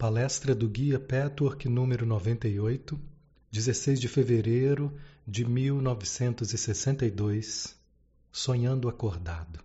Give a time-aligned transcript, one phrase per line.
[0.00, 2.98] Palestra do Guia Petwork número 98,
[3.50, 7.76] 16 de fevereiro de 1962,
[8.32, 9.60] Sonhando Acordado.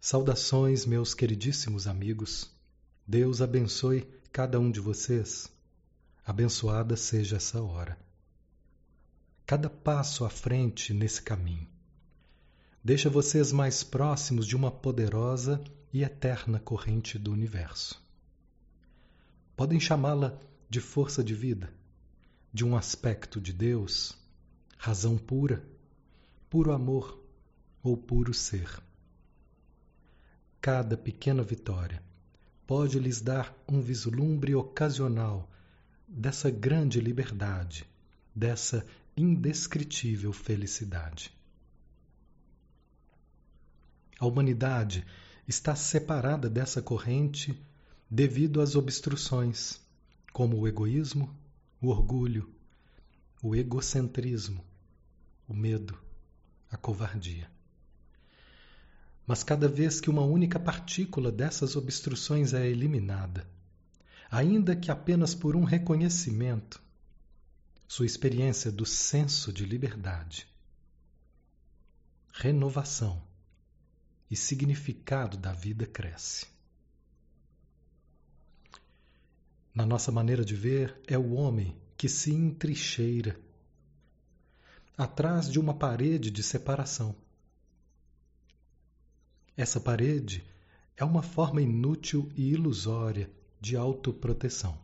[0.00, 2.56] Saudações, meus queridíssimos amigos.
[3.04, 5.52] Deus abençoe cada um de vocês.
[6.24, 7.98] Abençoada seja essa hora.
[9.44, 11.66] Cada passo à frente nesse caminho
[12.84, 15.60] deixa vocês mais próximos de uma poderosa
[15.92, 18.06] e eterna corrente do universo.
[19.58, 20.38] Podem chamá-la
[20.70, 21.68] de força de vida,
[22.52, 24.16] de um aspecto de Deus,
[24.76, 25.68] razão pura,
[26.48, 27.20] puro amor
[27.82, 28.80] ou puro ser.
[30.60, 32.00] Cada pequena vitória
[32.68, 35.50] pode lhes dar um vislumbre ocasional
[36.06, 37.84] dessa grande liberdade,
[38.32, 41.36] dessa indescritível felicidade.
[44.20, 45.04] A humanidade
[45.48, 47.60] está separada dessa corrente
[48.10, 49.80] devido às obstruções,
[50.32, 51.36] como o egoísmo,
[51.80, 52.50] o orgulho,
[53.42, 54.64] o egocentrismo,
[55.46, 55.98] o medo,
[56.70, 57.50] a covardia.
[59.26, 63.46] Mas cada vez que uma única partícula dessas obstruções é eliminada,
[64.30, 66.80] ainda que apenas por um reconhecimento,
[67.86, 70.46] sua experiência do senso de liberdade,
[72.32, 73.22] renovação
[74.30, 76.57] e significado da vida cresce.
[79.78, 83.38] Na nossa maneira de ver, é o homem que se entrincheira
[84.96, 87.14] atrás de uma parede de separação.
[89.56, 90.42] Essa parede
[90.96, 94.76] é uma forma inútil e ilusória de autoproteção.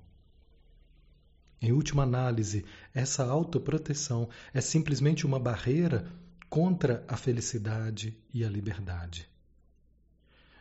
[1.60, 6.08] Em última análise, essa autoproteção é simplesmente uma barreira
[6.48, 9.28] contra a felicidade e a liberdade.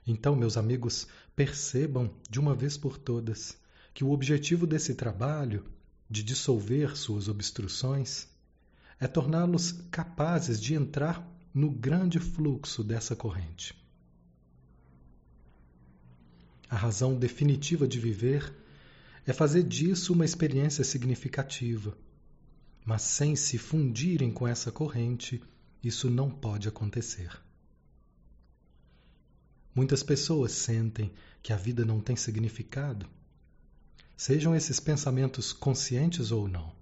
[0.07, 3.61] Então, meus amigos, percebam de uma vez por todas
[3.93, 5.63] que o objetivo desse trabalho,
[6.09, 8.27] de dissolver suas obstruções,
[8.99, 13.75] é torná-los capazes de entrar no grande fluxo dessa corrente.
[16.69, 18.51] A razão definitiva de viver
[19.27, 21.95] é fazer disso uma experiência significativa.
[22.83, 25.41] Mas sem se fundirem com essa corrente,
[25.83, 27.31] isso não pode acontecer.
[29.75, 31.11] Muitas pessoas sentem
[31.41, 33.07] que a vida não tem significado
[34.23, 36.73] sejam esses pensamentos conscientes ou não.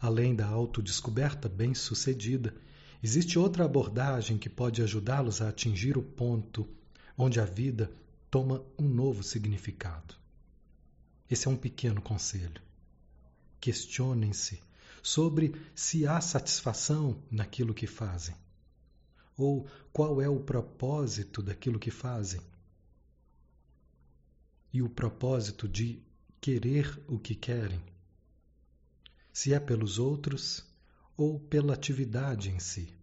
[0.00, 2.56] Além da autodescoberta bem-sucedida,
[3.00, 6.68] existe outra abordagem que pode ajudá-los a atingir o ponto
[7.16, 7.92] onde a vida
[8.28, 10.16] toma um novo significado.
[11.30, 12.60] Esse é um pequeno conselho.
[13.60, 14.60] Questionem-se
[15.00, 18.34] sobre se há satisfação naquilo que fazem,
[19.36, 22.40] ou qual é o propósito daquilo que fazem
[24.72, 26.02] e o propósito de
[26.40, 27.82] querer o que querem,
[29.32, 30.64] se é pelos outros
[31.16, 32.94] ou pela atividade em si.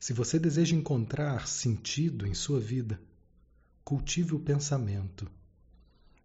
[0.00, 3.00] Se você deseja encontrar sentido em sua vida,
[3.84, 5.30] cultive o pensamento.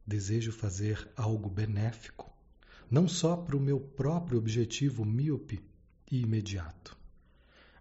[0.05, 2.33] Desejo fazer algo benéfico,
[2.89, 5.61] não só para o meu próprio objetivo míope
[6.09, 6.97] e imediato,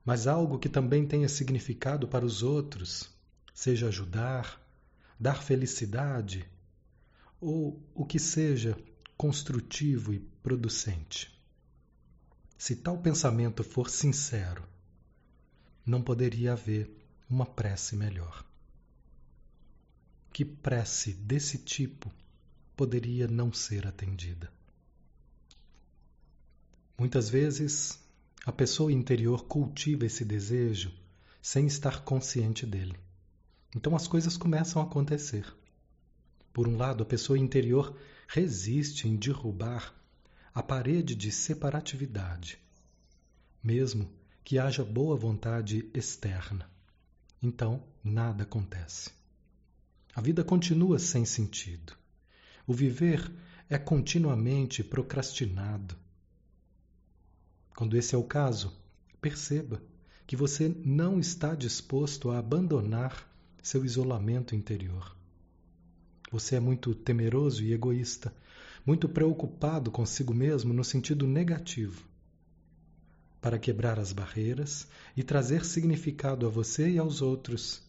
[0.05, 3.09] mas algo que também tenha significado para os outros,
[3.55, 4.61] seja ajudar,
[5.19, 6.45] dar felicidade
[7.41, 8.77] ou o que seja
[9.17, 11.35] construtivo e producente.
[12.59, 14.63] Se tal pensamento for sincero,
[15.85, 16.91] não poderia haver
[17.29, 18.45] uma prece melhor.
[20.33, 22.13] Que prece desse tipo
[22.77, 24.53] poderia não ser atendida?
[26.99, 27.99] Muitas vezes,
[28.45, 30.93] a pessoa interior cultiva esse desejo
[31.43, 32.99] sem estar consciente dele.
[33.75, 35.47] Então as coisas começam a acontecer.
[36.57, 37.95] Por um lado, a pessoa interior
[38.27, 39.95] resiste em derrubar
[40.55, 42.59] a parede de separatividade,
[43.63, 44.11] mesmo
[44.43, 46.67] que haja boa vontade externa.
[47.43, 49.11] Então, nada acontece.
[50.15, 51.93] A vida continua sem sentido.
[52.67, 53.31] O viver
[53.69, 55.95] é continuamente procrastinado.
[57.77, 58.73] Quando esse é o caso,
[59.21, 59.83] perceba
[60.27, 63.31] que você não está disposto a abandonar
[63.63, 65.16] seu isolamento interior.
[66.31, 68.35] Você é muito temeroso e egoísta,
[68.85, 72.05] muito preocupado consigo mesmo no sentido negativo.
[73.41, 77.83] Para quebrar as barreiras e trazer significado a você e aos outros,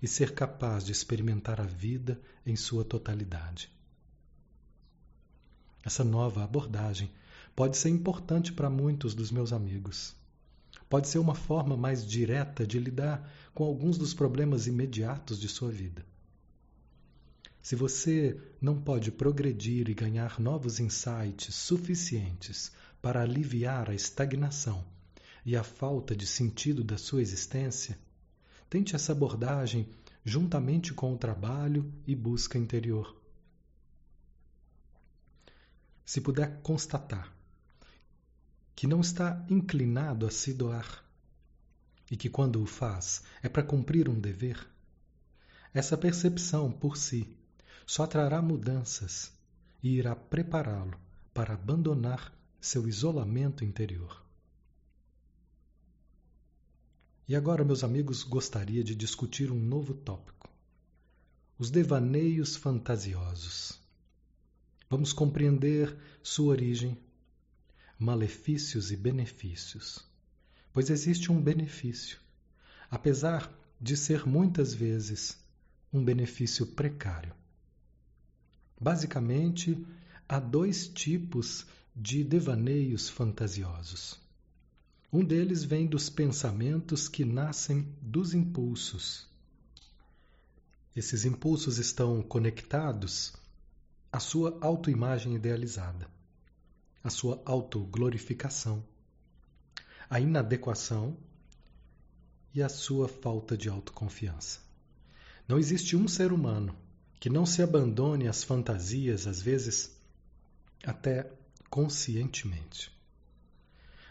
[0.00, 3.70] e ser capaz de experimentar a vida em sua totalidade.
[5.84, 7.10] Essa nova abordagem
[7.54, 10.14] pode ser importante para muitos dos meus amigos
[10.92, 15.70] pode ser uma forma mais direta de lidar com alguns dos problemas imediatos de sua
[15.70, 16.04] vida.
[17.62, 24.84] Se você não pode progredir e ganhar novos insights suficientes para aliviar a estagnação
[25.46, 27.96] e a falta de sentido da sua existência,
[28.68, 29.88] tente essa abordagem
[30.24, 33.16] juntamente com o trabalho e busca interior.
[36.04, 37.32] Se puder constatar
[38.74, 41.04] que não está inclinado a se doar
[42.10, 44.66] e que quando o faz é para cumprir um dever,
[45.72, 47.36] essa percepção por si
[47.86, 49.32] só trará mudanças
[49.82, 50.98] e irá prepará-lo
[51.34, 54.22] para abandonar seu isolamento interior.
[57.28, 60.48] E agora, meus amigos, gostaria de discutir um novo tópico:
[61.58, 63.80] os devaneios fantasiosos.
[64.90, 66.98] Vamos compreender sua origem,
[67.98, 70.04] malefícios e benefícios.
[70.72, 72.18] Pois existe um benefício,
[72.90, 75.38] apesar de ser muitas vezes
[75.92, 77.34] um benefício precário.
[78.82, 79.86] Basicamente,
[80.28, 81.64] há dois tipos
[81.94, 84.20] de devaneios fantasiosos.
[85.12, 89.28] Um deles vem dos pensamentos que nascem dos impulsos.
[90.96, 93.32] Esses impulsos estão conectados
[94.10, 96.08] à sua autoimagem idealizada,
[97.04, 98.82] à sua autoglorificação,
[100.10, 101.16] à inadequação
[102.52, 104.58] e à sua falta de autoconfiança.
[105.46, 106.76] Não existe um ser humano
[107.22, 109.96] que não se abandone às fantasias, às vezes
[110.84, 111.30] até
[111.70, 112.90] conscientemente.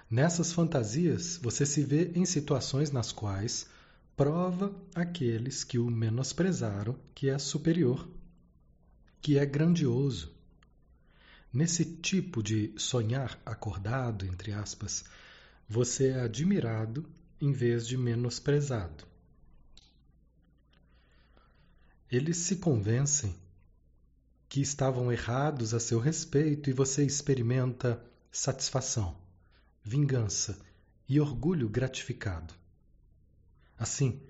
[0.09, 3.67] Nessas fantasias, você se vê em situações nas quais
[4.15, 8.07] prova aqueles que o menosprezaram que é superior,
[9.21, 10.31] que é grandioso.
[11.51, 15.03] Nesse tipo de sonhar acordado, entre aspas,
[15.67, 17.05] você é admirado
[17.41, 19.10] em vez de menosprezado.
[22.11, 23.33] Eles se convencem
[24.49, 29.15] que estavam errados a seu respeito e você experimenta satisfação,
[29.81, 30.59] vingança
[31.07, 32.53] e orgulho gratificado.
[33.79, 34.21] Assim,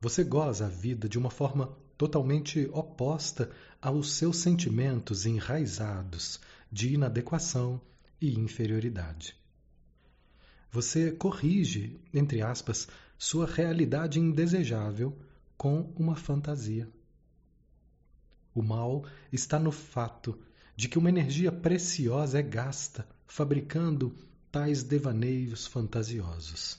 [0.00, 3.48] você goza a vida de uma forma totalmente oposta
[3.80, 6.40] aos seus sentimentos enraizados
[6.70, 7.80] de inadequação
[8.20, 9.36] e inferioridade.
[10.72, 15.16] Você corrige, entre aspas, sua realidade indesejável
[15.58, 16.88] com uma fantasia.
[18.54, 20.38] O mal está no fato
[20.76, 24.14] de que uma energia preciosa é gasta fabricando
[24.50, 26.78] tais devaneios fantasiosos.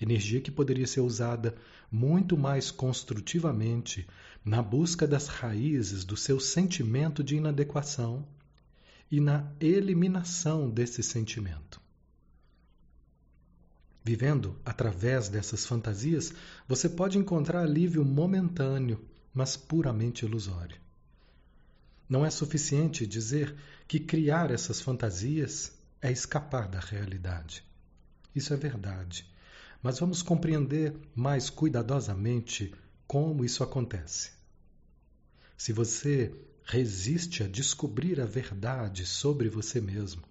[0.00, 1.54] Energia que poderia ser usada
[1.90, 4.06] muito mais construtivamente
[4.44, 8.26] na busca das raízes do seu sentimento de inadequação
[9.10, 11.81] e na eliminação desse sentimento.
[14.04, 16.32] Vivendo através dessas fantasias,
[16.66, 19.00] você pode encontrar alívio momentâneo,
[19.32, 20.76] mas puramente ilusório.
[22.08, 23.54] Não é suficiente dizer
[23.86, 27.64] que criar essas fantasias é escapar da realidade.
[28.34, 29.24] Isso é verdade,
[29.82, 32.74] mas vamos compreender mais cuidadosamente
[33.06, 34.32] como isso acontece.
[35.56, 36.34] Se você
[36.64, 40.22] resiste a descobrir a verdade sobre você mesmo,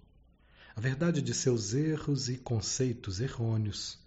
[0.74, 3.98] a verdade de seus erros e conceitos errôneos,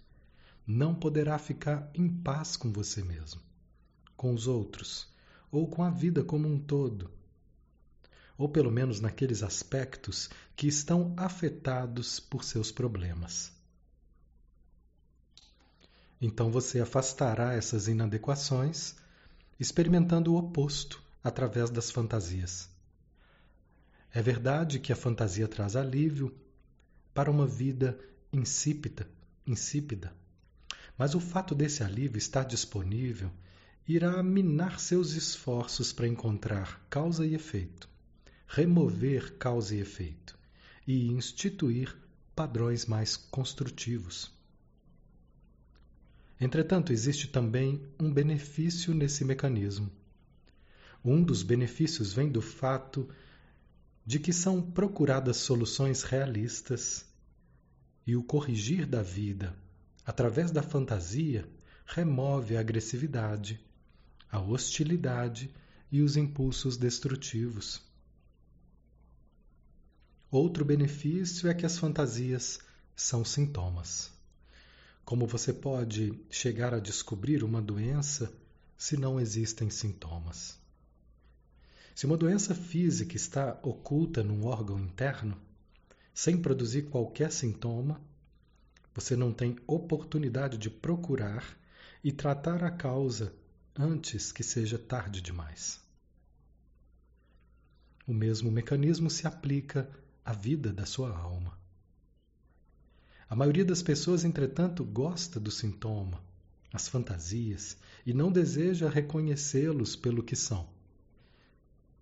[0.66, 3.40] não poderá ficar em paz com você mesmo,
[4.16, 5.08] com os outros
[5.50, 7.10] ou com a vida como um todo.
[8.36, 13.52] Ou pelo menos naqueles aspectos que estão afetados por seus problemas.
[16.20, 18.96] Então você afastará essas inadequações,
[19.58, 22.68] experimentando o oposto através das fantasias.
[24.12, 26.34] É verdade que a fantasia traz alívio
[27.16, 27.98] para uma vida
[28.30, 29.08] insípida,
[29.46, 30.12] insípida.
[30.98, 33.30] Mas o fato desse alívio estar disponível
[33.88, 37.88] irá minar seus esforços para encontrar causa e efeito,
[38.46, 40.38] remover causa e efeito
[40.86, 41.96] e instituir
[42.34, 44.30] padrões mais construtivos.
[46.38, 49.90] Entretanto, existe também um benefício nesse mecanismo.
[51.02, 53.08] Um dos benefícios vem do fato
[54.06, 57.04] de que são procuradas soluções realistas
[58.06, 59.56] e o corrigir da vida
[60.04, 61.48] através da fantasia
[61.84, 63.60] remove a agressividade,
[64.30, 65.52] a hostilidade
[65.90, 67.82] e os impulsos destrutivos.
[70.30, 72.60] Outro benefício é que as fantasias
[72.94, 74.12] são sintomas.
[75.04, 78.32] Como você pode chegar a descobrir uma doença
[78.76, 80.65] se não existem sintomas?
[81.96, 85.34] Se uma doença física está oculta num órgão interno,
[86.12, 87.98] sem produzir qualquer sintoma,
[88.94, 91.56] você não tem oportunidade de procurar
[92.04, 93.32] e tratar a causa
[93.74, 95.80] antes que seja tarde demais.
[98.06, 99.88] O mesmo mecanismo se aplica
[100.22, 101.58] à vida da sua alma.
[103.26, 106.22] A maioria das pessoas, entretanto, gosta do sintoma,
[106.74, 110.75] as fantasias, e não deseja reconhecê-los pelo que são.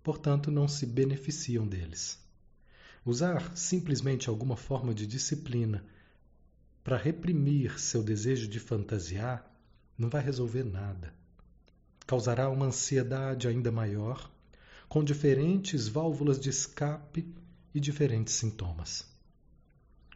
[0.05, 2.19] Portanto, não se beneficiam deles.
[3.03, 5.83] Usar simplesmente alguma forma de disciplina
[6.83, 9.51] para reprimir seu desejo de fantasiar
[9.97, 11.11] não vai resolver nada.
[12.05, 14.29] Causará uma ansiedade ainda maior,
[14.87, 17.27] com diferentes válvulas de escape
[17.73, 19.11] e diferentes sintomas.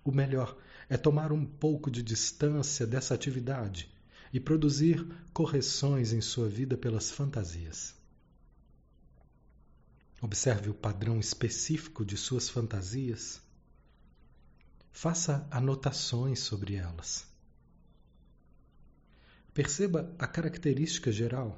[0.05, 0.55] O melhor
[0.88, 3.89] é tomar um pouco de distância dessa atividade
[4.31, 5.03] e produzir
[5.34, 7.98] correções em sua vida pelas fantasias.
[10.22, 13.42] Observe o padrão específico de suas fantasias.
[14.92, 17.26] Faça anotações sobre elas.
[19.54, 21.58] Perceba a característica geral.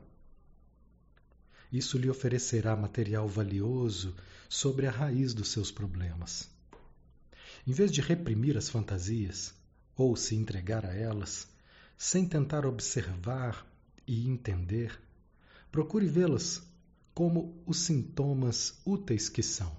[1.71, 4.15] Isso lhe oferecerá material valioso
[4.47, 6.49] sobre a raiz dos seus problemas.
[7.65, 9.53] Em vez de reprimir as fantasias
[9.95, 11.47] ou se entregar a elas,
[11.97, 13.65] sem tentar observar
[14.05, 14.99] e entender,
[15.71, 16.61] procure vê-las
[17.13, 19.75] como os sintomas úteis que são.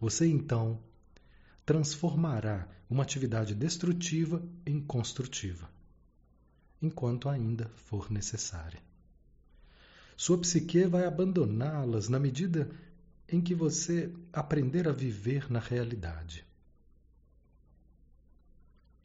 [0.00, 0.80] Você então
[1.64, 5.70] transformará uma atividade destrutiva em construtiva,
[6.82, 8.80] enquanto ainda for necessária.
[10.16, 12.70] Sua psique vai abandoná-las na medida
[13.28, 16.44] em que você aprender a viver na realidade.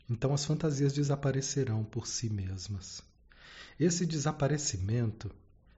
[0.09, 3.01] Então as fantasias desaparecerão por si mesmas.
[3.79, 5.31] Esse desaparecimento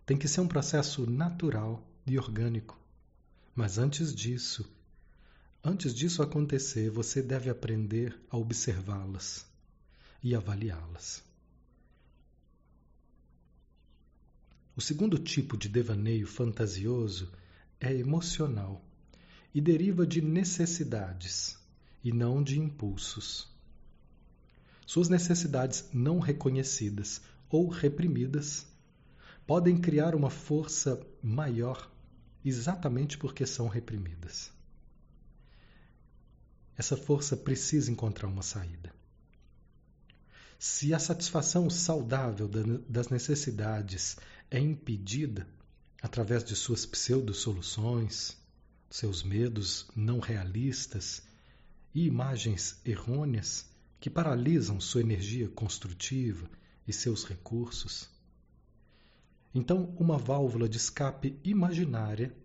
[0.08, 2.80] tem que ser um processo natural e orgânico.
[3.54, 4.66] Mas antes disso,
[5.62, 9.46] antes disso acontecer, você deve aprender a observá-las
[10.24, 11.22] e avaliá-las.
[14.78, 17.30] O segundo tipo de devaneio fantasioso
[17.78, 18.82] é emocional
[19.54, 21.60] e deriva de necessidades
[22.02, 23.46] e não de impulsos.
[24.86, 28.66] Suas necessidades não reconhecidas ou reprimidas
[29.48, 31.90] podem criar uma força maior
[32.44, 34.52] exatamente porque são reprimidas.
[36.78, 38.94] Essa força precisa encontrar uma saída.
[40.60, 42.50] Se a satisfação saudável
[42.90, 44.18] das necessidades
[44.52, 45.48] é impedida
[46.02, 48.36] através de suas pseudo-soluções,
[48.90, 51.24] seus medos não realistas
[51.94, 53.66] e imagens errôneas,
[54.00, 56.50] que paralisam sua energia construtiva
[56.88, 58.17] e seus recursos.
[59.54, 62.36] Então, uma válvula de escape imaginária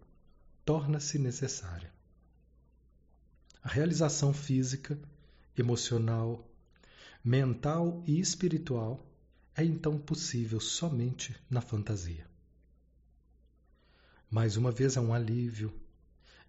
[0.64, 1.92] torna-se necessária.
[3.62, 4.98] A realização física,
[5.56, 6.48] emocional,
[7.24, 9.06] mental e espiritual
[9.54, 12.26] é então possível somente na fantasia.
[14.30, 15.72] Mais uma vez é um alívio,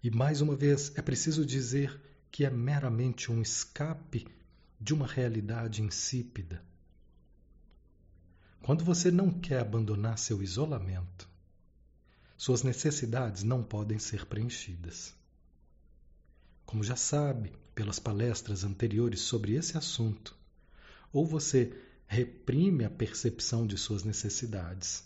[0.02, 4.26] e mais uma vez é preciso dizer que é meramente um escape
[4.80, 6.62] de uma realidade insípida.
[8.64, 11.28] Quando você não quer abandonar seu isolamento,
[12.34, 15.12] suas necessidades não podem ser preenchidas.
[16.64, 20.34] Como já sabe pelas palestras anteriores sobre esse assunto,
[21.12, 25.04] ou você reprime a percepção de suas necessidades,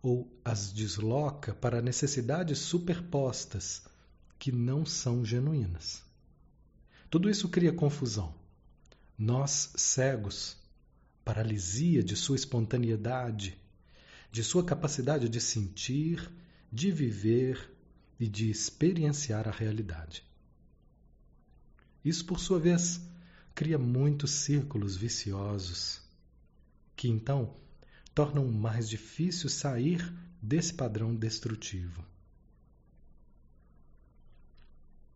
[0.00, 3.82] ou as desloca para necessidades superpostas
[4.38, 6.02] que não são genuínas.
[7.10, 8.34] Tudo isso cria confusão
[9.18, 10.56] nós cegos,
[11.28, 13.60] paralisia de sua espontaneidade,
[14.32, 16.26] de sua capacidade de sentir,
[16.72, 17.70] de viver
[18.18, 20.24] e de experienciar a realidade.
[22.02, 23.02] Isso, por sua vez,
[23.54, 26.00] cria muitos círculos viciosos,
[26.96, 27.54] que então
[28.14, 32.02] tornam mais difícil sair desse padrão destrutivo.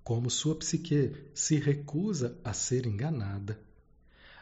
[0.05, 3.59] Como sua psique se recusa a ser enganada,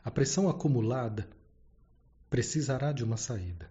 [0.02, 1.30] a pressão acumulada
[2.30, 3.68] precisará de uma saída.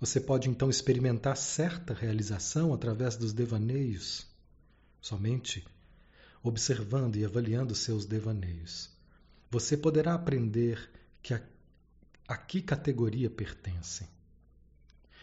[0.00, 4.26] Você pode então experimentar certa realização através dos devaneios,
[5.00, 5.64] somente
[6.42, 8.90] observando e avaliando seus devaneios.
[9.48, 10.90] Você poderá aprender
[11.22, 11.40] que a,
[12.26, 14.08] a que categoria pertencem.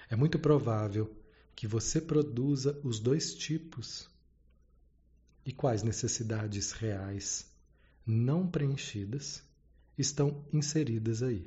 [0.09, 1.13] É muito provável
[1.53, 4.09] que você produza os dois tipos.
[5.45, 7.45] E quais necessidades reais
[8.05, 9.43] não preenchidas
[9.97, 11.45] estão inseridas aí.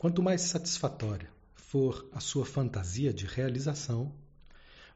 [0.00, 4.10] Quanto mais satisfatória for a sua fantasia de realização,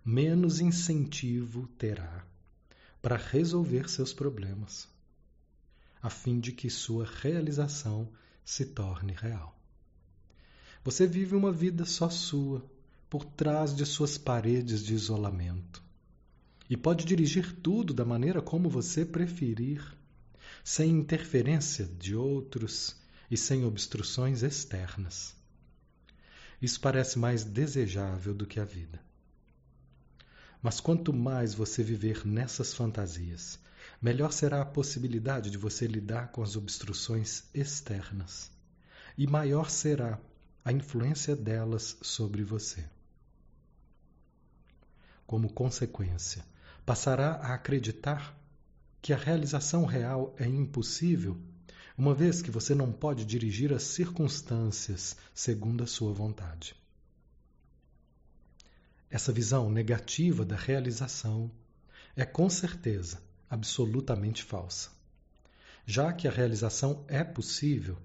[0.03, 2.27] menos incentivo terá
[3.03, 4.89] para resolver seus problemas,
[6.01, 8.09] a fim de que sua realização
[8.47, 9.55] se torne real.
[10.83, 12.65] Você vive uma vida só sua,
[13.11, 15.83] por trás de suas paredes de isolamento.
[16.71, 19.85] E pode dirigir tudo da maneira como você preferir,
[20.65, 23.04] sem interferência de outros
[23.35, 25.35] e sem obstruções externas.
[26.63, 29.01] Isso parece mais desejável do que a vida.
[30.63, 33.59] Mas quanto mais você viver nessas fantasias,
[34.01, 38.53] melhor será a possibilidade de você lidar com as obstruções externas.
[39.19, 40.17] E maior será
[40.65, 42.85] a influência delas sobre você.
[45.27, 46.45] Como consequência,
[46.87, 48.39] passará a acreditar
[49.03, 51.37] que a realização real é impossível,
[51.97, 56.75] uma vez que você não pode dirigir as circunstâncias segundo a sua vontade.
[59.09, 61.51] Essa visão negativa da realização
[62.17, 64.91] é com certeza absolutamente falsa,
[65.87, 67.97] já que a realização é possível,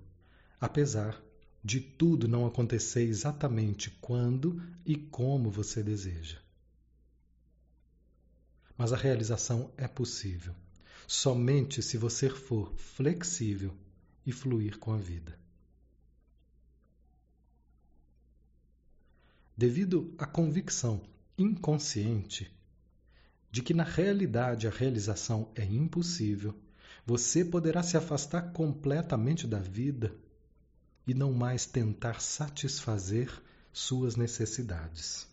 [0.62, 1.20] apesar
[1.64, 6.38] de tudo não acontecer exatamente quando e como você deseja.
[8.78, 10.54] Mas a realização é possível
[11.12, 13.76] somente se você for flexível
[14.26, 15.38] e fluir com a vida.
[19.60, 21.02] devido à convicção
[21.38, 22.50] inconsciente
[23.52, 26.56] de que na realidade a realização é impossível,
[27.06, 30.16] você poderá se afastar completamente da vida
[31.06, 33.30] e não mais tentar satisfazer
[33.74, 35.28] suas necessidades.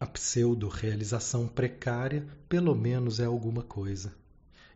[0.00, 4.14] A pseudo-realização precária, pelo menos, é alguma coisa.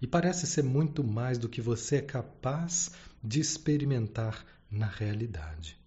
[0.03, 2.91] E parece ser muito mais do que você é capaz
[3.23, 5.81] de experimentar na realidade.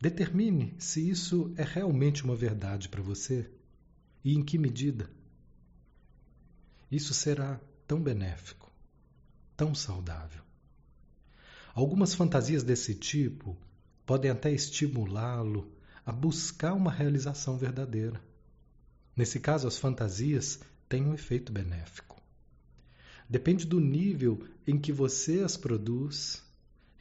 [0.00, 3.50] Determine se isso é realmente uma verdade para você
[4.24, 5.10] e em que medida.
[6.90, 8.72] Isso será tão benéfico,
[9.54, 10.42] tão saudável.
[11.74, 13.54] Algumas fantasias desse tipo
[14.06, 15.75] podem até estimulá-lo
[16.06, 18.22] a buscar uma realização verdadeira.
[19.16, 22.22] Nesse caso, as fantasias têm um efeito benéfico.
[23.28, 26.44] Depende do nível em que você as produz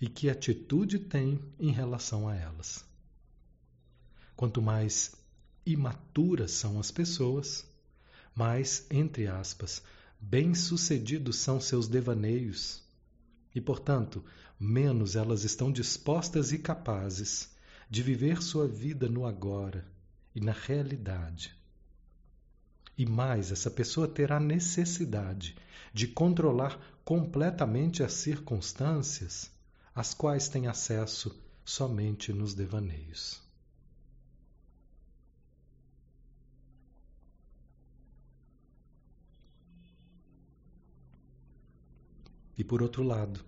[0.02, 2.84] e que atitude tem em relação a elas.
[4.36, 5.14] Quanto mais
[5.64, 7.64] imaturas são as pessoas,
[8.34, 9.84] mais, entre aspas,
[10.20, 12.84] bem-sucedidos são seus devaneios,
[13.54, 14.24] e, portanto,
[14.60, 17.55] menos elas estão dispostas e capazes
[17.90, 19.86] de viver sua vida no agora
[20.34, 21.56] e na realidade.
[22.98, 25.56] E mais, essa pessoa terá necessidade
[25.94, 29.52] de controlar completamente as circunstâncias
[29.94, 33.42] às quais tem acesso somente nos devaneios.
[42.58, 43.44] E por outro lado,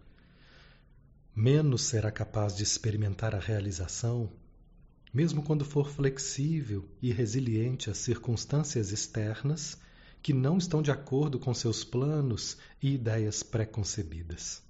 [1.38, 4.28] menos será capaz de experimentar a realização,
[5.14, 9.78] mesmo quando for flexível e resiliente às circunstâncias externas
[10.20, 14.64] que não estão de acordo com seus planos e ideias preconcebidas.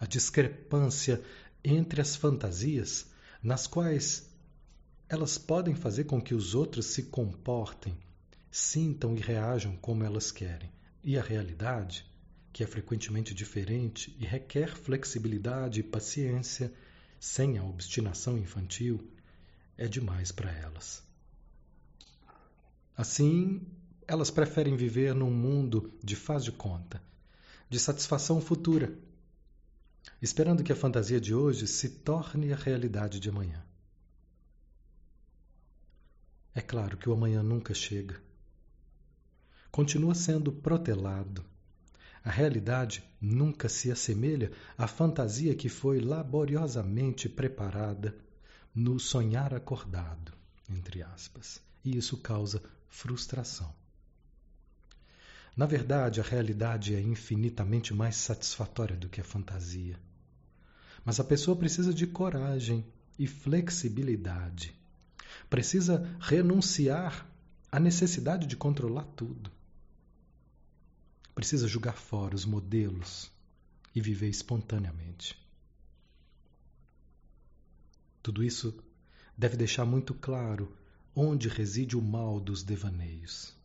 [0.00, 1.22] A discrepância
[1.62, 3.06] entre as fantasias,
[3.40, 4.28] nas quais
[5.08, 7.96] elas podem fazer com que os outros se comportem,
[8.50, 10.72] sintam e reajam como elas querem,
[11.04, 12.04] e a realidade,
[12.52, 16.72] que é frequentemente diferente e requer flexibilidade e paciência,
[17.18, 19.00] sem a obstinação infantil,
[19.76, 21.02] é demais para elas.
[22.96, 23.62] Assim,
[24.06, 27.02] elas preferem viver num mundo de faz de conta,
[27.68, 28.92] de satisfação futura,
[30.20, 33.64] esperando que a fantasia de hoje se torne a realidade de amanhã.
[36.54, 38.20] É claro que o amanhã nunca chega.
[39.70, 41.44] Continua sendo protelado.
[42.22, 48.14] A realidade nunca se assemelha à fantasia que foi laboriosamente preparada
[48.74, 50.32] no sonhar acordado,
[50.68, 53.74] entre aspas, e isso causa frustração.
[55.56, 59.98] Na verdade, a realidade é infinitamente mais satisfatória do que a fantasia.
[61.04, 62.84] Mas a pessoa precisa de coragem
[63.18, 64.74] e flexibilidade.
[65.48, 67.26] Precisa renunciar
[67.72, 69.50] à necessidade de controlar tudo.
[71.40, 73.32] Precisa jogar fora os modelos
[73.94, 75.34] e viver espontaneamente.
[78.22, 78.78] Tudo isso
[79.38, 80.70] deve deixar muito claro
[81.16, 83.58] onde reside o mal dos devaneios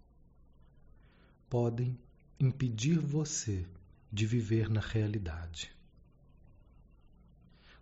[1.50, 2.00] podem
[2.40, 3.66] impedir você
[4.10, 5.70] de viver na realidade.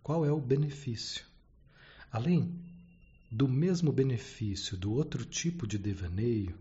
[0.02, 1.24] Qual é o benefício?
[2.12, 2.60] Além
[3.30, 6.58] do mesmo benefício do outro tipo de devaneio,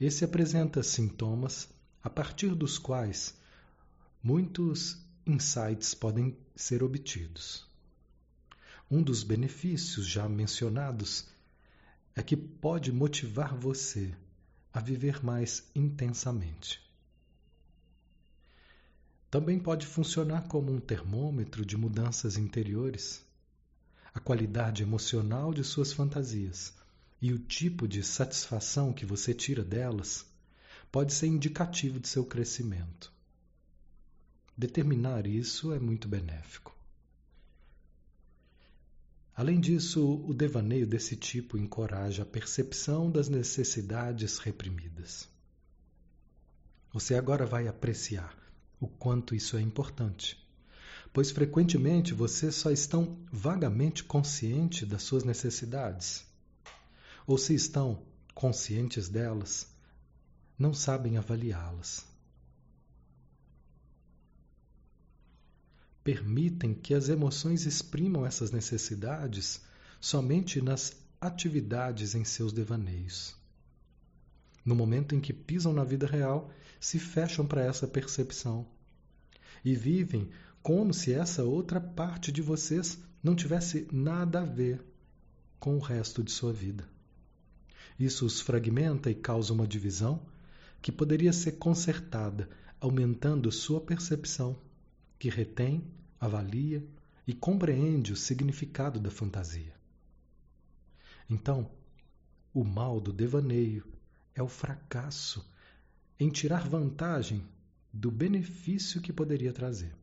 [0.00, 1.68] esse apresenta sintomas
[2.02, 3.34] a partir dos quais
[4.22, 7.66] muitos insights podem ser obtidos.
[8.90, 11.26] Um dos benefícios já mencionados
[12.14, 14.14] é que pode motivar você
[14.72, 16.80] a viver mais intensamente.
[19.30, 23.22] Também pode funcionar como um termômetro de mudanças interiores.
[24.14, 26.72] A qualidade emocional de suas fantasias
[27.20, 30.24] e o tipo de satisfação que você tira delas
[30.90, 33.12] pode ser indicativo de seu crescimento.
[34.56, 36.76] Determinar isso é muito benéfico.
[39.36, 45.28] Além disso, o devaneio desse tipo encoraja a percepção das necessidades reprimidas.
[46.92, 48.36] Você agora vai apreciar
[48.80, 50.44] o quanto isso é importante,
[51.12, 56.26] pois frequentemente vocês só estão vagamente conscientes das suas necessidades,
[57.24, 58.02] ou se estão
[58.34, 59.68] conscientes delas,
[60.58, 62.04] não sabem avaliá-las.
[66.02, 69.60] Permitem que as emoções exprimam essas necessidades
[70.00, 73.36] somente nas atividades em seus devaneios.
[74.64, 78.66] No momento em que pisam na vida real, se fecham para essa percepção
[79.64, 80.30] e vivem
[80.62, 84.84] como se essa outra parte de vocês não tivesse nada a ver
[85.58, 86.88] com o resto de sua vida.
[87.98, 90.22] Isso os fragmenta e causa uma divisão
[90.80, 92.48] que poderia ser consertada
[92.80, 94.56] aumentando sua percepção,
[95.18, 95.84] que retém,
[96.20, 96.84] avalia
[97.26, 99.74] e compreende o significado da fantasia.
[101.28, 101.70] Então,
[102.54, 103.84] o mal do devaneio
[104.34, 105.44] é o fracasso
[106.18, 107.44] em tirar vantagem
[107.92, 109.94] do benefício que poderia trazer.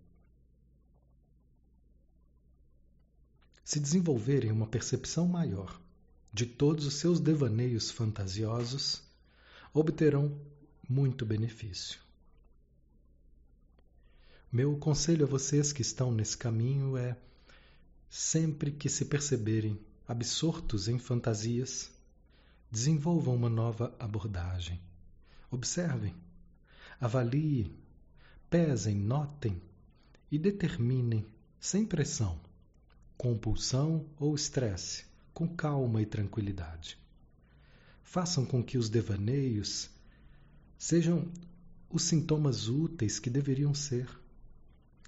[3.64, 5.82] Se desenvolverem uma percepção maior
[6.32, 9.02] de todos os seus devaneios fantasiosos,
[9.74, 10.40] obterão
[10.88, 12.00] muito benefício.
[14.52, 17.18] Meu conselho a vocês que estão nesse caminho é:
[18.10, 21.92] sempre que se perceberem absortos em fantasias,
[22.72, 24.80] desenvolvam uma nova abordagem.
[25.50, 26.16] Observem,
[27.00, 27.76] avaliem,
[28.50, 29.62] pesem, notem
[30.32, 31.26] e determinem,
[31.60, 32.40] sem pressão,
[33.18, 36.98] compulsão ou estresse, com calma e tranquilidade.
[38.04, 39.90] Façam com que os devaneios
[40.78, 41.28] sejam
[41.90, 44.10] os sintomas úteis que deveriam ser,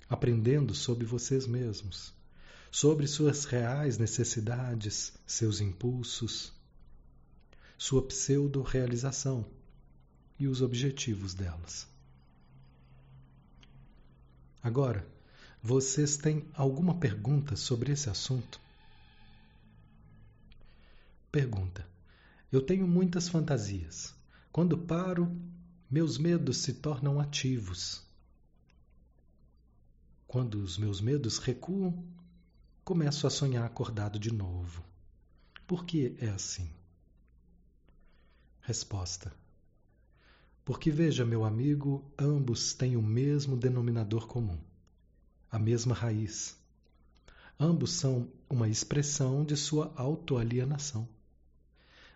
[0.10, 2.14] aprendendo sobre vocês mesmos,
[2.72, 6.54] sobre suas reais necessidades, seus impulsos,
[7.78, 9.46] sua pseudo-realização
[10.40, 11.88] e os objetivos delas.
[14.64, 15.08] Agora,
[15.62, 18.60] vocês têm alguma pergunta sobre esse assunto?
[21.32, 21.88] Pergunta:
[22.52, 24.14] Eu tenho muitas fantasias.
[24.52, 25.32] Quando paro,
[25.90, 28.06] meus medos se tornam ativos.
[30.28, 32.04] Quando os meus medos recuam,
[32.84, 34.84] começo a sonhar acordado de novo.
[35.66, 36.70] Por que é assim?
[38.60, 39.34] Resposta:
[40.66, 44.60] Porque veja, meu amigo, ambos têm o mesmo denominador comum,
[45.50, 46.58] a mesma raiz.
[47.58, 51.08] Ambos são uma expressão de sua autoalienação.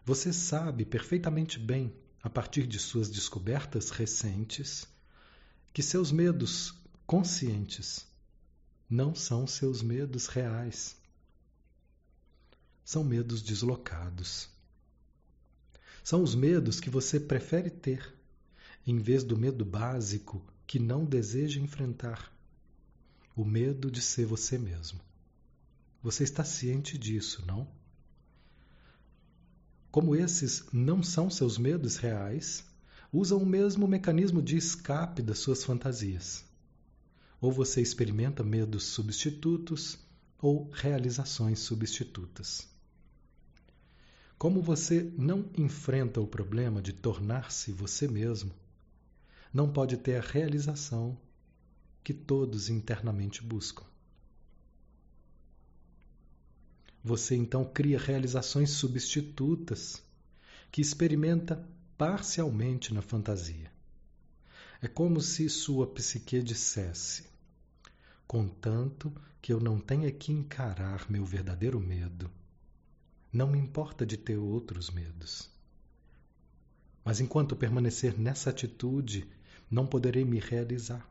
[0.03, 4.88] Você sabe perfeitamente bem a partir de suas descobertas recentes,
[5.73, 6.73] que seus medos
[7.05, 8.05] conscientes
[8.89, 10.97] não são seus medos reais.
[12.84, 14.49] São medos deslocados.
[16.03, 18.13] São os medos que você prefere ter,
[18.86, 22.31] em vez do medo básico que não deseja enfrentar
[23.36, 24.99] o medo de ser você mesmo.
[26.03, 27.67] Você está ciente disso, não?
[29.91, 32.63] Como esses não são seus medos reais,
[33.12, 36.45] usam o mesmo mecanismo de escape das suas fantasias.
[37.41, 39.99] Ou você experimenta medos substitutos
[40.41, 42.69] ou realizações substitutas.
[44.38, 48.51] Como você não enfrenta o problema de tornar-se você mesmo,
[49.54, 51.17] não pode ter a realização
[52.01, 53.90] que todos internamente buscam.
[57.04, 60.04] Você então cria realizações substitutas
[60.72, 63.72] que experimenta parcialmente na fantasia.
[64.80, 67.26] É como se sua psique dissesse:
[68.28, 69.12] Contanto
[69.42, 72.30] que eu não tenha que encarar meu verdadeiro medo,
[73.34, 75.50] não me importa de ter outros medos.
[77.04, 79.28] Mas enquanto permanecer nessa atitude,
[79.72, 81.10] não poderei me realizar.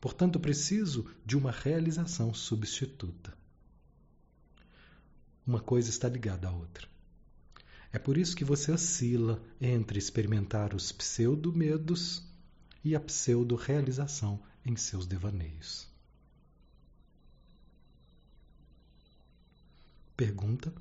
[0.00, 3.45] Portanto, preciso de uma realização substituta
[5.46, 6.88] uma coisa está ligada à outra.
[7.92, 12.22] É por isso que você oscila entre experimentar os pseudo-medos
[12.84, 15.88] e a pseudo-realização em seus devaneios.
[20.16, 20.72] Pergunta: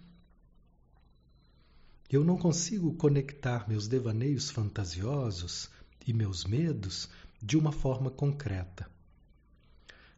[2.10, 5.70] Eu não consigo conectar meus devaneios fantasiosos
[6.08, 7.10] e meus medos
[7.42, 8.90] de uma forma concreta.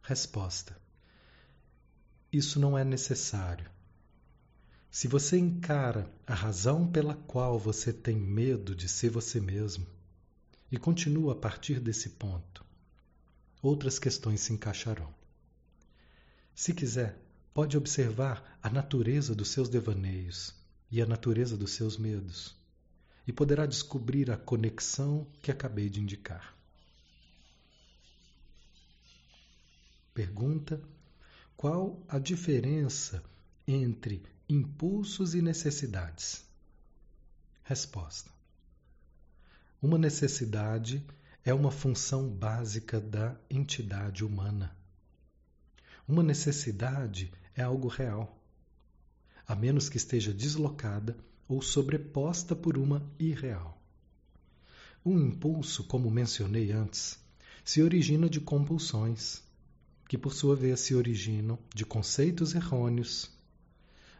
[0.02, 0.80] Resposta:
[2.32, 3.77] Isso não é necessário.
[4.90, 9.86] Se você encara a razão pela qual você tem medo de ser você mesmo
[10.72, 12.64] e continua a partir desse ponto,
[13.62, 15.14] outras questões se encaixarão.
[16.54, 17.18] Se quiser,
[17.52, 20.54] pode observar a natureza dos seus devaneios
[20.90, 22.56] e a natureza dos seus medos
[23.26, 26.56] e poderá descobrir a conexão que acabei de indicar.
[30.14, 30.80] Pergunta:
[31.56, 33.22] qual a diferença
[33.66, 36.42] entre impulsos e necessidades?
[37.62, 38.30] Resposta:
[39.82, 41.04] Uma necessidade
[41.44, 44.74] é uma função básica da entidade humana.
[46.08, 48.42] Uma necessidade é algo real,
[49.46, 51.14] a menos que esteja deslocada
[51.46, 53.78] ou sobreposta por uma irreal.
[55.04, 57.18] Um impulso, como mencionei antes,
[57.62, 59.42] se origina de compulsões
[60.08, 63.30] que por sua vez se originam de conceitos errôneos,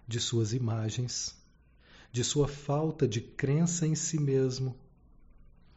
[0.09, 1.37] de suas imagens,
[2.11, 4.75] de sua falta de crença em si mesmo,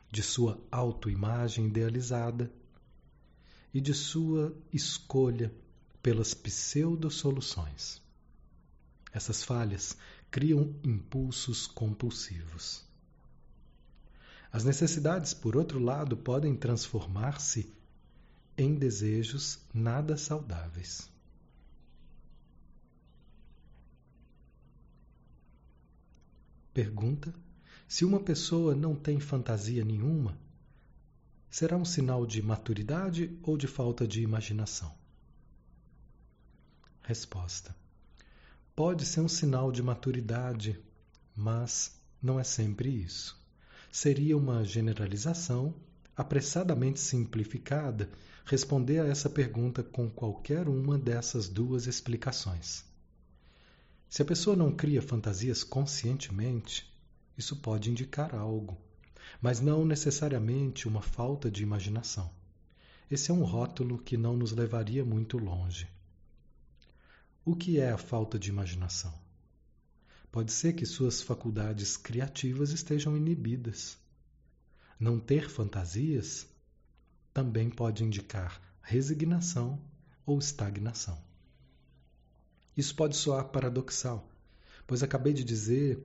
[0.10, 2.50] de sua autoimagem idealizada
[3.74, 5.54] e de sua escolha
[6.02, 8.02] pelas pseudo-soluções.
[9.12, 9.98] Essas falhas
[10.30, 12.86] criam impulsos compulsivos.
[14.50, 17.74] As necessidades, por outro lado, podem transformar-se
[18.58, 21.11] em desejos nada saudáveis.
[26.74, 27.34] Pergunta:
[27.86, 30.38] se uma pessoa não tem fantasia nenhuma,
[31.50, 34.94] será um sinal de maturidade ou de falta de imaginação?
[37.02, 37.76] Resposta:
[38.74, 40.80] Pode ser um sinal de maturidade,
[41.36, 43.38] mas não é sempre isso.
[43.92, 45.76] Seria uma generalização
[46.16, 48.10] apressadamente simplificada
[48.46, 52.86] responder a essa pergunta com qualquer uma dessas duas explicações.
[54.12, 56.86] Se a pessoa não cria fantasias conscientemente,
[57.38, 58.78] isso pode indicar algo,
[59.42, 62.30] mas não necessariamente uma falta de imaginação.
[63.10, 65.88] Esse é um rótulo que não nos levaria muito longe.
[67.46, 69.18] O que é a falta de imaginação?
[70.30, 73.98] Pode ser que suas faculdades criativas estejam inibidas.
[75.00, 76.46] Não ter fantasias
[77.34, 79.80] também pode indicar resignação
[80.26, 81.31] ou estagnação.
[82.76, 84.30] Isso pode soar paradoxal,
[84.88, 86.02] pois acabei de dizer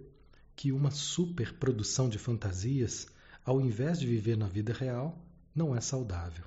[0.55, 3.07] que uma superprodução de fantasias,
[3.45, 5.19] ao invés de viver na vida real,
[5.55, 6.45] não é saudável.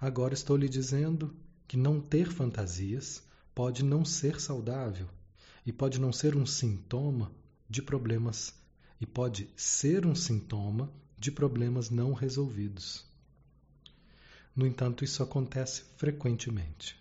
[0.00, 1.34] Agora estou lhe dizendo
[1.66, 3.22] que não ter fantasias
[3.54, 5.08] pode não ser saudável
[5.64, 7.32] e pode não ser um sintoma
[7.68, 8.54] de problemas
[9.00, 13.04] e pode ser um sintoma de problemas não resolvidos.
[14.54, 16.96] No entanto, isso acontece frequentemente.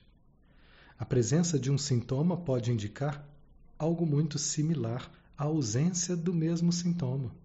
[0.97, 3.27] A presença de um sintoma pode indicar
[3.77, 7.35] algo muito similar à ausência do mesmo sintoma.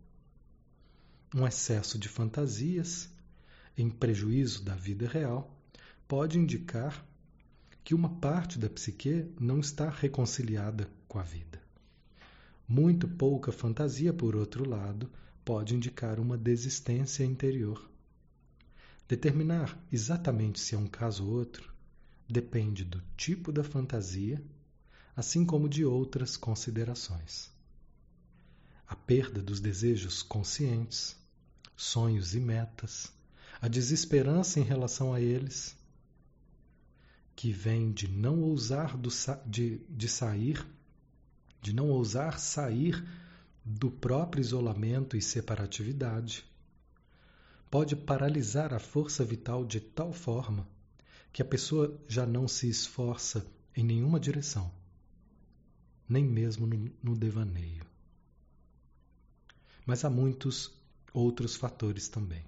[1.35, 3.11] Um excesso de fantasias,
[3.77, 5.53] em prejuízo da vida real,
[6.07, 7.05] pode indicar
[7.83, 11.61] que uma parte da psique não está reconciliada com a vida.
[12.69, 15.11] Muito pouca fantasia, por outro lado,
[15.45, 17.91] pode indicar uma desistência interior.
[19.09, 21.70] Determinar exatamente se é um caso ou outro
[22.33, 24.43] depende do tipo da fantasia,
[25.17, 27.51] assim como de outras considerações.
[28.87, 31.17] A perda dos desejos conscientes,
[31.77, 33.13] sonhos e metas,
[33.61, 35.77] a desesperança em relação a eles,
[37.35, 39.11] que vem de não ousar do,
[39.47, 40.65] de, de sair,
[41.61, 43.03] de não ousar sair
[43.65, 46.45] do próprio isolamento e separatividade,
[47.71, 50.67] pode paralisar a força vital de tal forma
[51.33, 54.73] que a pessoa já não se esforça em nenhuma direção,
[56.09, 57.85] nem mesmo no, no devaneio.
[59.87, 60.73] Mas há muitos
[61.13, 62.45] outros fatores também,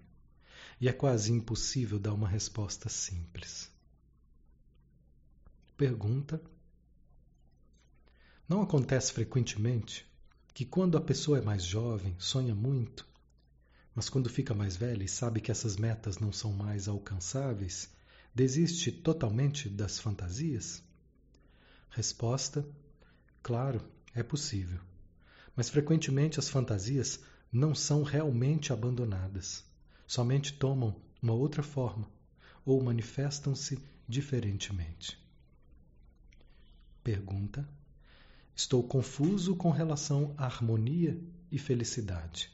[0.81, 3.71] e é quase impossível dar uma resposta simples.
[5.77, 6.41] Pergunta:
[8.49, 10.07] Não acontece frequentemente
[10.53, 13.07] que quando a pessoa é mais jovem, sonha muito
[13.95, 17.91] mas quando fica mais velha e sabe que essas metas não são mais alcançáveis,
[18.35, 20.83] desiste totalmente das fantasias?
[21.91, 22.67] Resposta:
[23.43, 23.83] Claro,
[24.15, 24.81] é possível.
[25.55, 27.21] Mas frequentemente as fantasias
[27.53, 29.65] não são realmente abandonadas,
[30.07, 32.09] somente tomam uma outra forma
[32.65, 35.19] ou manifestam-se diferentemente?
[37.05, 37.69] Pergunta:
[38.55, 42.51] Estou confuso com relação à harmonia e felicidade.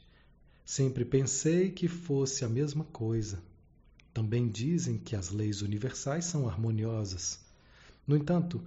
[0.65, 3.41] Sempre pensei que fosse a mesma coisa.
[4.13, 7.39] Também dizem que as leis universais são harmoniosas.
[8.05, 8.61] No entanto,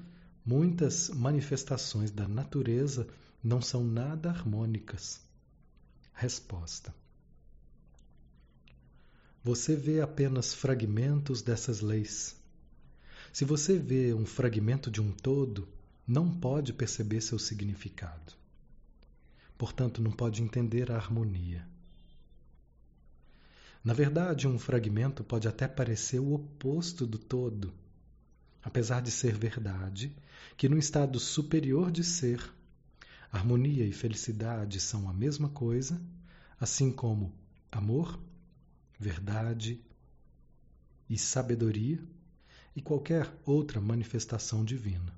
[0.44, 3.08] muitas manifestações da natureza
[3.42, 5.20] não são nada harmônicas.
[6.14, 6.94] Resposta:
[9.42, 12.36] Você vê apenas fragmentos dessas leis.
[13.32, 15.66] Se você vê um fragmento de um todo,
[16.06, 18.34] não pode perceber seu significado.
[19.56, 21.66] Portanto, não pode entender a harmonia.
[23.84, 27.74] Na verdade, um fragmento pode até parecer o oposto do todo,
[28.62, 30.16] apesar de ser verdade
[30.56, 32.40] que no estado superior de ser,
[33.30, 36.00] harmonia e felicidade são a mesma coisa,
[36.60, 37.34] assim como
[37.72, 38.20] amor,
[39.00, 39.80] verdade
[41.10, 42.00] e sabedoria
[42.76, 45.12] e qualquer outra manifestação divina.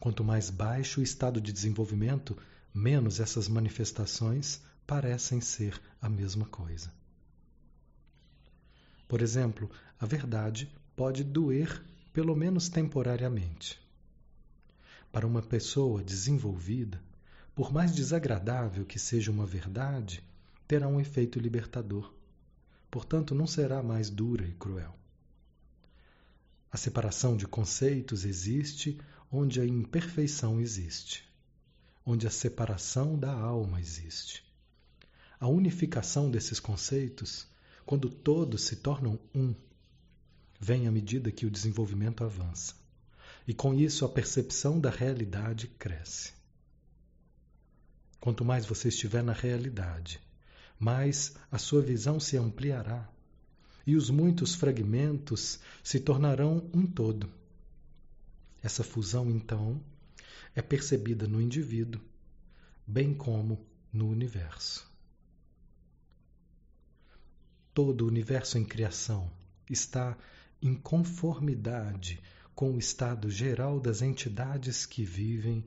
[0.00, 2.36] Quanto mais baixo o estado de desenvolvimento,
[2.74, 6.92] menos essas manifestações parecem ser a mesma coisa.
[9.12, 9.70] Por exemplo,
[10.00, 13.78] a verdade pode doer, pelo menos temporariamente.
[15.12, 16.98] Para uma pessoa desenvolvida,
[17.54, 20.24] por mais desagradável que seja uma verdade,
[20.66, 22.10] terá um efeito libertador.
[22.90, 24.96] Portanto, não será mais dura e cruel.
[26.70, 28.98] A separação de conceitos existe
[29.30, 31.30] onde a imperfeição existe,
[32.02, 34.42] onde a separação da alma existe.
[35.38, 37.51] A unificação desses conceitos
[37.84, 39.54] quando todos se tornam um,
[40.60, 42.74] vem à medida que o desenvolvimento avança.
[43.46, 46.32] E com isso a percepção da realidade cresce.
[48.20, 50.20] Quanto mais você estiver na realidade,
[50.78, 53.08] mais a sua visão se ampliará
[53.84, 57.28] e os muitos fragmentos se tornarão um todo.
[58.62, 59.82] Essa fusão, então,
[60.54, 62.00] é percebida no indivíduo,
[62.86, 63.58] bem como
[63.92, 64.91] no universo
[67.74, 69.30] todo o universo em criação
[69.68, 70.16] está
[70.60, 72.20] em conformidade
[72.54, 75.64] com o estado geral das entidades que vivem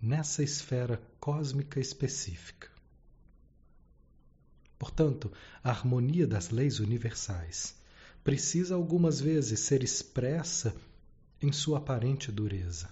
[0.00, 2.68] nessa esfera cósmica específica.
[4.78, 7.74] Portanto, a harmonia das leis universais
[8.22, 10.74] precisa algumas vezes ser expressa
[11.40, 12.90] em sua aparente dureza.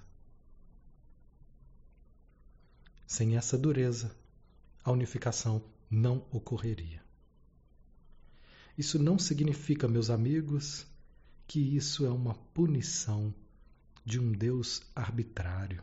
[3.07, 4.15] Sem essa dureza,
[4.83, 7.04] a unificação não ocorreria.
[8.77, 10.87] Isso não significa, meus amigos,
[11.47, 13.33] que isso é uma punição
[14.05, 15.83] de um Deus arbitrário.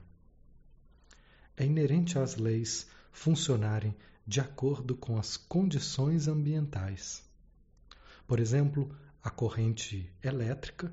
[1.56, 3.96] É inerente às leis funcionarem
[4.28, 7.24] de acordo com as condições ambientais.
[8.28, 10.92] Por exemplo, a corrente elétrica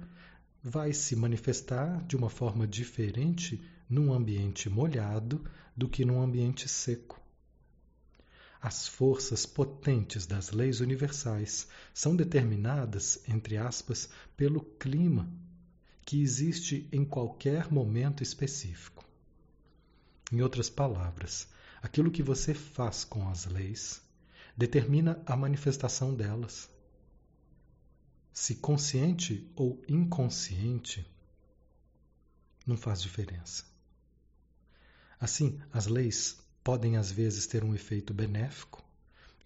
[0.63, 5.45] vai se manifestar de uma forma diferente num ambiente molhado
[5.77, 7.21] do que num ambiente seco.
[8.61, 15.33] As forças potentes das leis universais são determinadas, entre aspas, pelo clima
[16.05, 19.05] que existe em qualquer momento específico.
[20.33, 21.47] Em outras palavras,
[21.81, 24.03] aquilo que você faz com as leis
[24.57, 26.69] determina a manifestação delas.
[28.33, 31.07] Se consciente ou inconsciente,
[32.67, 33.65] não faz diferença.
[35.21, 38.85] Assim, as leis podem às vezes ter um efeito benéfico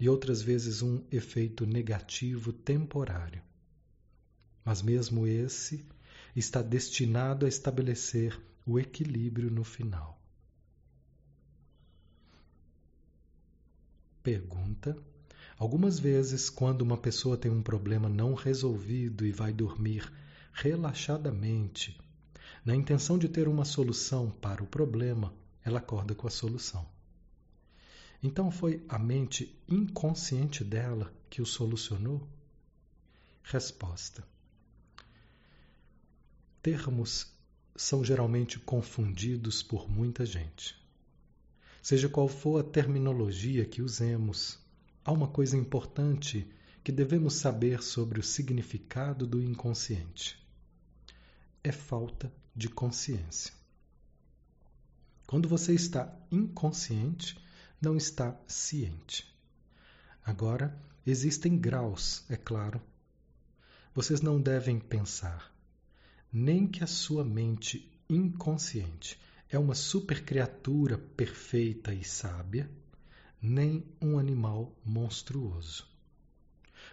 [0.01, 3.41] e outras vezes um efeito negativo temporário.
[4.65, 5.87] Mas mesmo esse
[6.35, 10.21] está destinado a estabelecer o equilíbrio no final.
[14.21, 14.99] Pergunta:
[15.57, 20.13] Algumas vezes, quando uma pessoa tem um problema não resolvido e vai dormir
[20.53, 21.97] relaxadamente,
[22.65, 25.33] na intenção de ter uma solução para o problema,
[25.65, 26.85] ela acorda com a solução.
[28.23, 32.29] Então foi a mente inconsciente dela que o solucionou?
[33.43, 34.23] Resposta:
[36.63, 37.33] Termos
[37.75, 40.81] são geralmente confundidos por muita gente.
[41.83, 44.59] Seja qual for a terminologia que usemos,
[45.05, 46.49] há uma coisa importante
[46.85, 50.41] que devemos saber sobre o significado do inconsciente.
[51.65, 53.53] É falta de consciência.
[55.27, 57.37] Quando você está inconsciente,
[57.83, 59.27] não está ciente.
[60.25, 62.81] Agora, existem graus, é claro.
[63.93, 65.53] Vocês não devem pensar
[66.33, 69.21] nem que a sua mente inconsciente
[69.51, 72.71] é uma supercriatura perfeita e sábia,
[73.41, 75.87] nem um animal monstruoso.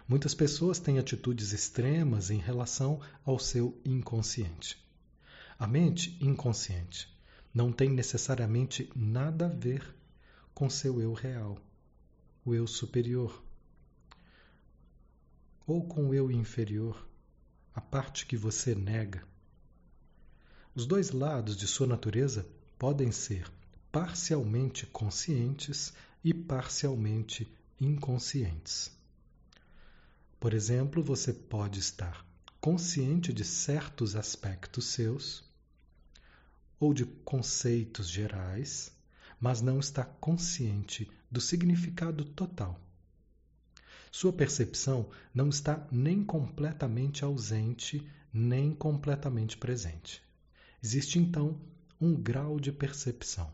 [0.06, 4.76] Muitas pessoas têm atitudes extremas em relação ao seu inconsciente.
[5.58, 7.08] A mente inconsciente
[7.54, 9.99] não tem necessariamente nada a ver
[10.54, 11.58] com seu eu real,
[12.44, 13.42] o eu superior,
[15.66, 17.06] ou com o eu inferior,
[17.74, 19.22] a parte que você nega.
[20.74, 22.46] Os dois lados de sua natureza
[22.78, 23.50] podem ser
[23.92, 25.92] parcialmente conscientes
[26.22, 28.90] e parcialmente inconscientes.
[30.38, 32.24] Por exemplo, você pode estar
[32.60, 35.44] consciente de certos aspectos seus
[36.78, 38.92] ou de conceitos gerais,
[39.40, 42.78] mas não está consciente do significado total.
[44.12, 50.22] Sua percepção não está nem completamente ausente, nem completamente presente.
[50.82, 51.60] Existe então
[52.00, 53.52] um grau de percepção.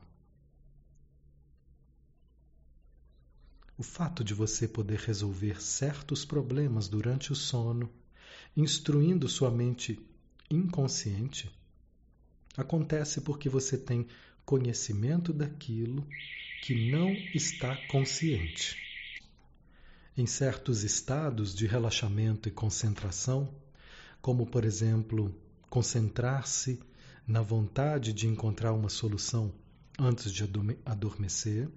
[3.78, 7.90] O fato de você poder resolver certos problemas durante o sono,
[8.56, 10.00] instruindo sua mente
[10.50, 11.50] inconsciente,
[12.56, 14.06] acontece porque você tem
[14.46, 16.06] conhecimento daquilo
[16.62, 18.76] que não está consciente.
[20.16, 23.52] Em certos estados de relaxamento e concentração,
[24.22, 25.34] como por exemplo,
[25.68, 26.80] concentrar-se
[27.26, 29.52] na vontade de encontrar uma solução
[29.98, 30.44] antes de
[30.84, 31.68] adormecer,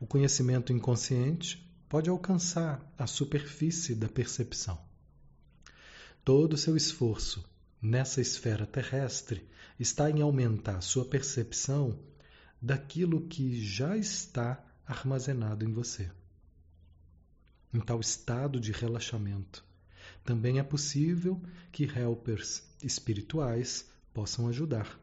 [0.00, 4.78] o conhecimento inconsciente pode alcançar a superfície da percepção.
[6.24, 7.44] Todo o seu esforço
[7.80, 9.48] nessa esfera terrestre
[9.78, 11.98] está em aumentar sua percepção
[12.60, 16.10] daquilo que já está armazenado em você.
[17.72, 19.64] Em tal estado de relaxamento,
[20.24, 24.98] também é possível que helpers espirituais possam ajudar,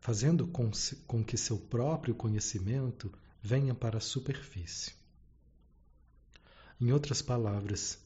[0.00, 0.70] fazendo com,
[1.06, 3.12] com que seu próprio conhecimento
[3.42, 4.94] venha para a superfície.
[6.80, 7.98] Em outras palavras,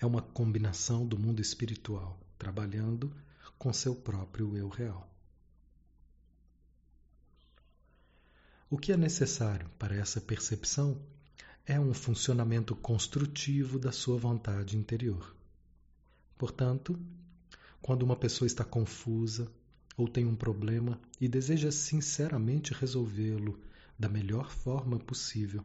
[0.00, 3.12] é uma combinação do mundo espiritual trabalhando
[3.58, 5.12] com seu próprio eu real.
[8.70, 11.00] O que é necessário para essa percepção
[11.66, 15.34] é um funcionamento construtivo da sua vontade interior.
[16.36, 16.98] Portanto,
[17.80, 19.50] quando uma pessoa está confusa
[19.96, 23.58] ou tem um problema e deseja sinceramente resolvê-lo
[23.98, 25.64] da melhor forma possível.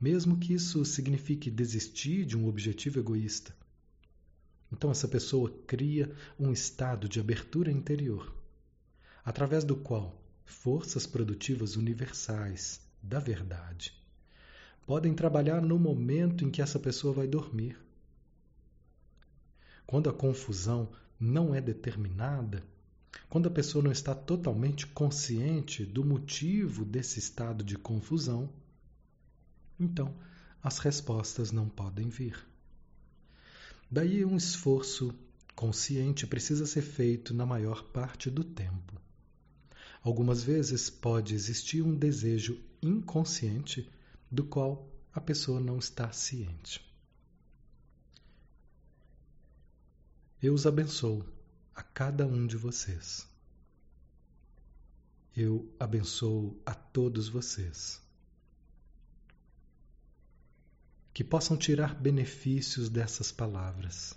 [0.00, 3.54] Mesmo que isso signifique desistir de um objetivo egoísta.
[4.72, 8.34] Então, essa pessoa cria um estado de abertura interior,
[9.24, 14.00] através do qual forças produtivas universais da verdade
[14.90, 17.78] podem trabalhar no momento em que essa pessoa vai dormir.
[19.86, 22.60] Quando a confusão não é determinada,
[23.28, 28.50] quando a pessoa não está totalmente consciente do motivo desse estado de confusão,
[29.78, 30.12] então
[30.60, 32.49] as respostas não podem vir.
[33.90, 35.12] Daí um esforço
[35.56, 39.00] consciente precisa ser feito na maior parte do tempo.
[40.02, 43.90] Algumas vezes pode existir um desejo inconsciente
[44.30, 46.80] do qual a pessoa não está ciente.
[50.40, 51.24] Eu os abençoo
[51.74, 53.28] a cada um de vocês.
[55.36, 58.00] Eu abençoo a todos vocês.
[61.20, 64.16] Que possam tirar benefícios dessas palavras,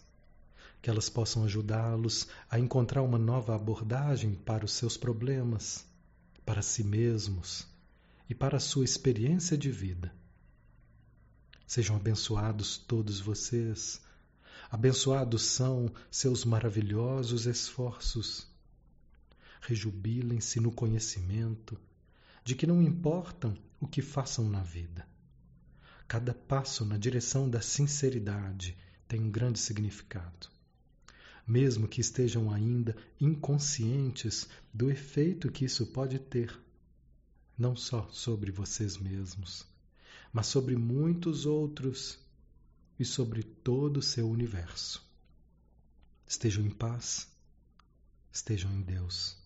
[0.82, 5.86] que elas possam ajudá-los a encontrar uma nova abordagem para os seus problemas,
[6.46, 7.68] para si mesmos
[8.30, 10.16] e para a sua experiência de vida.
[11.68, 14.00] Sejam abençoados todos vocês
[14.72, 18.48] Abençoados são seus maravilhosos esforços.
[19.60, 21.78] Rejubilem-se no conhecimento
[22.46, 25.06] de que não importam o que façam na vida.
[26.08, 28.78] Cada passo na direção da sinceridade
[29.08, 30.48] tem um grande significado.
[31.48, 36.58] Mesmo que estejam ainda inconscientes do efeito que isso pode ter,
[37.58, 39.66] não só sobre vocês mesmos,
[40.32, 42.18] mas sobre muitos outros
[43.00, 45.04] e sobre todo o seu universo.
[46.28, 47.28] Estejam em paz,
[48.32, 49.43] estejam em Deus.